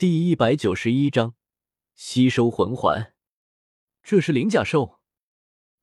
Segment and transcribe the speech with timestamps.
[0.00, 1.34] 第一百九十一章
[1.94, 3.12] 吸收魂环。
[4.02, 4.98] 这是灵甲兽。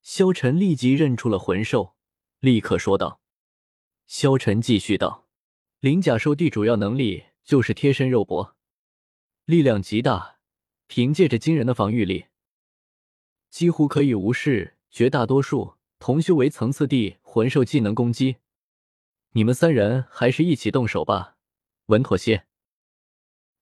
[0.02, 1.94] 萧晨立即认出了魂兽，
[2.40, 3.20] 立刻说道。
[4.08, 5.28] 萧晨继续道
[5.78, 8.56] ：“灵甲兽的主要能力就是贴身肉搏，
[9.44, 10.40] 力量极大，
[10.88, 12.26] 凭借着惊人的防御力，
[13.50, 18.38] 几乎可以无视绝大多数同修为层次的魂兽技能攻击。
[19.34, 21.36] 你们三人还是一起动手吧，
[21.86, 22.46] 稳妥些。”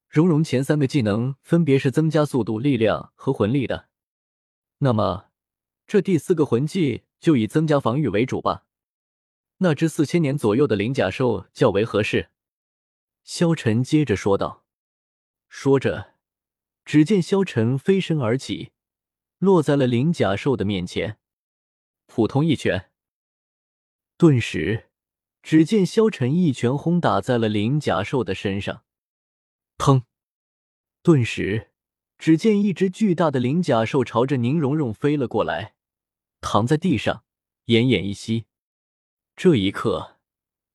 [0.09, 3.89] 蓉蓉前三个技能分别是增加速度、力量和魂力的，
[4.79, 5.31] 那么
[5.87, 8.65] 这第四个魂技就以增加防御为主吧。
[9.59, 12.31] 那只四千年左右的灵甲兽较为合适。
[13.25, 14.65] 萧晨接着说道。
[15.49, 16.15] 说着，
[16.85, 18.73] 只见萧晨飞身而起，
[19.39, 21.19] 落在了灵甲兽的面前，
[22.07, 22.91] 普通一拳。
[24.17, 24.89] 顿时，
[25.43, 28.86] 只见萧晨一拳轰打在了灵甲兽的身上。
[29.79, 30.05] 砰！
[31.03, 31.71] 顿时，
[32.19, 35.75] 只见一只巨大的灵甲兽朝着宁荣荣飞了过来，
[36.41, 37.25] 躺在地上，
[37.67, 38.47] 奄奄一息。
[39.37, 40.19] 这一刻，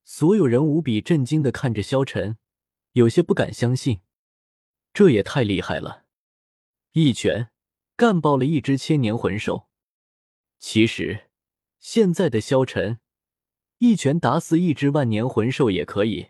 [0.05, 2.38] 所有人无比震惊的看着萧晨，
[2.93, 4.02] 有些不敢相信，
[4.93, 6.05] 这也太厉害了！
[6.91, 7.49] 一拳
[7.95, 9.67] 干爆了一只千年魂兽。
[10.59, 11.31] 其实，
[11.80, 12.99] 现在的萧晨，
[13.80, 16.30] 一拳打死一只万年魂兽也可以，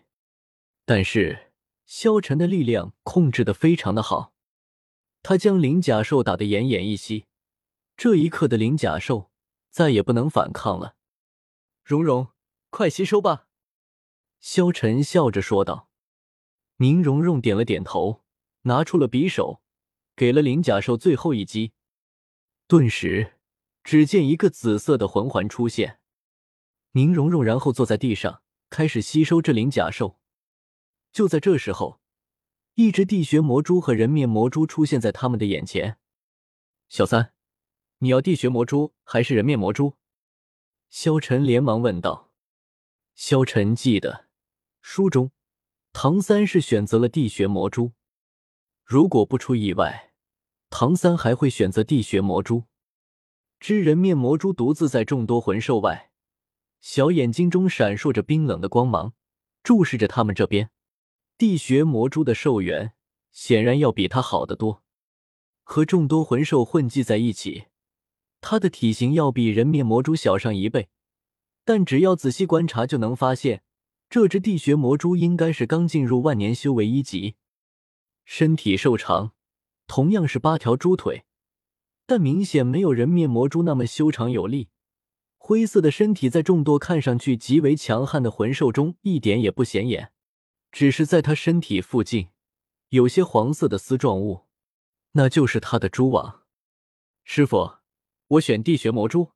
[0.85, 1.50] 但是。
[1.93, 4.33] 萧晨的力量控制的非常的好，
[5.21, 7.25] 他将灵甲兽打得奄奄一息。
[7.97, 9.29] 这一刻的灵甲兽
[9.69, 10.95] 再也不能反抗了。
[11.83, 12.29] 蓉蓉，
[12.69, 13.47] 快吸收吧！
[14.39, 15.89] 萧晨笑着说道。
[16.77, 18.23] 宁荣荣点了点头，
[18.61, 19.61] 拿出了匕首，
[20.15, 21.73] 给了灵甲兽最后一击。
[22.67, 23.33] 顿时，
[23.83, 25.99] 只见一个紫色的魂环出现。
[26.93, 30.20] 宁荣荣然后坐在地上，开始吸收这灵甲兽。
[31.11, 31.99] 就在这时候，
[32.75, 35.97] 一只地穴魔蛛和人面魔蛛出现在他们的眼前。
[36.87, 37.33] 小三，
[37.99, 39.97] 你要地穴魔蛛还是人面魔蛛？
[40.89, 42.31] 萧晨连忙问道。
[43.13, 44.27] 萧晨记得
[44.81, 45.31] 书中，
[45.93, 47.91] 唐三是选择了地穴魔蛛。
[48.83, 50.13] 如果不出意外，
[50.69, 52.63] 唐三还会选择地穴魔蛛。
[53.59, 56.11] 知人面魔蛛独自在众多魂兽外，
[56.79, 59.13] 小眼睛中闪烁着冰冷的光芒，
[59.61, 60.71] 注视着他们这边。
[61.41, 62.93] 地穴魔蛛的寿元
[63.31, 64.83] 显然要比他好得多，
[65.63, 67.63] 和众多魂兽混迹在一起，
[68.41, 70.89] 它的体型要比人面魔蛛小上一倍。
[71.65, 73.63] 但只要仔细观察，就能发现
[74.07, 77.33] 这只地穴魔蛛应该是刚进入万年修为一级，
[78.23, 79.31] 身体瘦长，
[79.87, 81.25] 同样是八条猪腿，
[82.05, 84.69] 但明显没有人面魔蛛那么修长有力。
[85.39, 90.11] 灰色的身体在众多看上去极为强悍的魂兽中一点也不显眼。
[90.71, 92.29] 只是在他身体附近，
[92.89, 94.45] 有些黄色的丝状物，
[95.11, 96.43] 那就是他的蛛网。
[97.23, 97.77] 师傅，
[98.27, 99.31] 我选地穴魔蛛。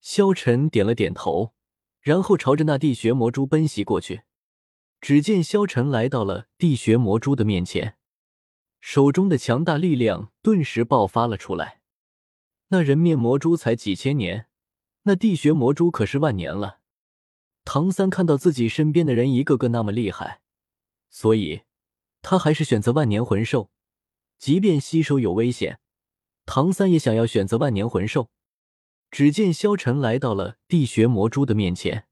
[0.00, 1.54] 萧晨点了点头，
[2.00, 4.22] 然后朝着那地穴魔蛛奔袭过去。
[5.00, 7.96] 只见萧晨来到了地穴魔蛛的面前，
[8.80, 11.80] 手中的强大力量顿时爆发了出来。
[12.68, 14.48] 那人面魔蛛才几千年，
[15.02, 16.77] 那地穴魔蛛可是万年了。
[17.70, 20.40] 唐三看到自己身边的人一个个那么厉害，
[21.10, 21.64] 所以
[22.22, 23.68] 他还是选择万年魂兽，
[24.38, 25.78] 即便吸收有危险，
[26.46, 28.30] 唐三也想要选择万年魂兽。
[29.10, 32.06] 只见萧晨来到了地穴魔蛛的面前，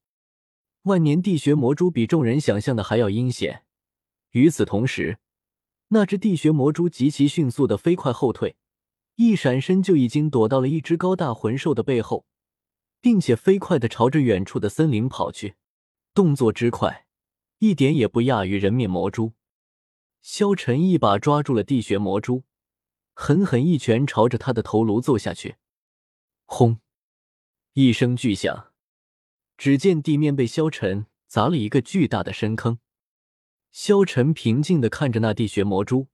[0.83, 3.63] 万年地穴魔蛛比众人想象的还要阴险。
[4.33, 5.17] 与此同时，
[5.87, 8.57] 那只地穴魔蛛极其迅速的飞快后退，
[9.15, 12.27] 一闪身就已经躲到了一只高大魂兽的背后。
[13.07, 15.55] 并且飞快的朝着远处的森林跑去，
[16.13, 17.07] 动作之快，
[17.59, 19.31] 一点也不亚于人面魔蛛。
[20.21, 22.43] 萧晨一把抓住了地穴魔蛛，
[23.13, 25.55] 狠狠一拳朝着他的头颅揍下去。
[26.43, 26.81] 轰！
[27.75, 28.73] 一声巨响，
[29.55, 32.79] 只见地面被萧晨砸了一个巨大的深坑。
[33.71, 36.09] 萧晨平静的看着那地穴魔蛛，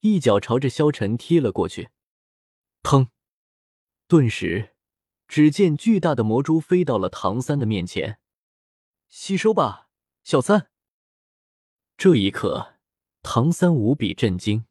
[0.00, 1.88] 一脚朝着萧晨踢了过去。
[2.82, 3.08] 砰！
[4.06, 4.75] 顿时。
[5.28, 8.18] 只见巨大的魔蛛飞到了唐三的面前，
[9.08, 9.88] 吸收吧，
[10.22, 10.70] 小三。
[11.96, 12.74] 这一刻，
[13.22, 14.66] 唐三无比震惊，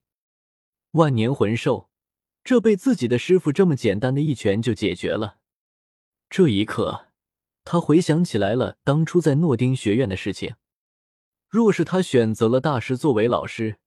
[0.92, 1.90] 万年魂兽，
[2.44, 5.40] 这被自己的师傅这么简单的一拳就解决了。
[6.30, 7.08] 这一刻，
[7.63, 10.56] 他回想起来了当初在诺丁学院的事情。
[11.50, 13.80] 若是他选择了大师作为老师，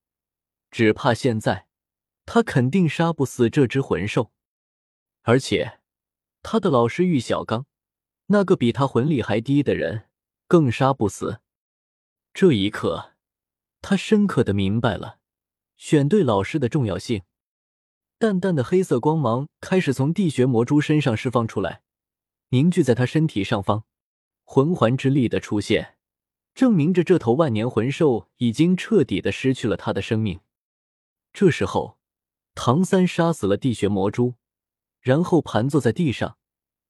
[0.70, 1.66] 只怕现在
[2.26, 4.32] 他肯定杀不死这只魂兽，
[5.22, 5.77] 而且。
[6.42, 7.66] 他的老师玉小刚，
[8.26, 10.08] 那个比他魂力还低的人，
[10.46, 11.40] 更杀不死。
[12.32, 13.12] 这一刻，
[13.82, 15.18] 他深刻的明白了
[15.76, 17.22] 选对老师的重要性。
[18.18, 21.82] 淡淡的黑色光芒开始从地穴魔蛛身上释放出来，
[22.48, 23.84] 凝聚在他身体上方。
[24.44, 25.98] 魂环之力的出现，
[26.54, 30.40] 证明着这头万年魂兽已经彻底的失去了他的生命。
[31.32, 31.98] 这时候，
[32.54, 34.34] 唐三杀死了地穴魔蛛，
[35.08, 36.36] 然后盘坐在地上，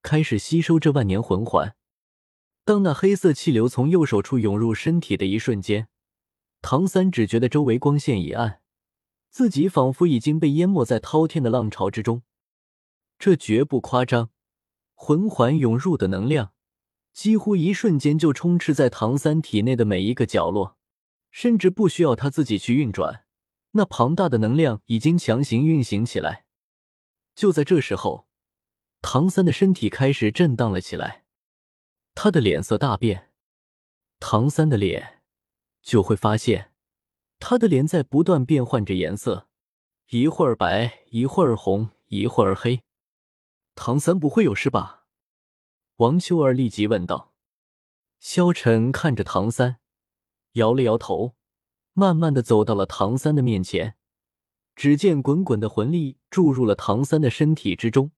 [0.03, 1.77] 开始吸收这万年魂环。
[2.65, 5.87] 当那黑色气流从右手处涌入身体的一瞬间，
[6.61, 8.61] 唐三只觉得周围光线一暗，
[9.31, 12.23] 自己仿佛已经被淹没在滔天的浪潮之中。
[13.21, 14.31] 这绝不夸张，
[14.97, 16.51] 魂环涌入的能量
[17.13, 20.77] 几乎一瞬间就充斥在唐三体内的每一个角落，
[21.31, 23.23] 甚至不需要他自己去运转，
[23.71, 26.47] 那庞大的能量已经强行运行起来。
[27.39, 28.27] 就在这时候，
[29.01, 31.23] 唐三的身体开始震荡了起来，
[32.17, 33.31] 他的脸色大变。
[34.19, 35.23] 唐三的脸。
[35.81, 36.73] 就会发现，
[37.39, 39.47] 他的脸在不断变换着颜色，
[40.09, 42.83] 一会儿白，一会儿红，一会儿黑。
[43.77, 45.07] 唐三不会有事吧？
[45.99, 47.33] 王秋儿立即问道。
[48.19, 49.79] 萧晨看着唐三，
[50.55, 51.37] 摇了摇头，
[51.93, 53.97] 慢慢的走到了唐三的面前。
[54.79, 58.13] 只见滚滚的魂力注入了唐三的身体之中，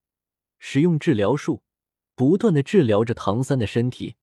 [0.58, 1.62] 使用治疗术，
[2.14, 4.16] 不断的治疗着唐三的身体。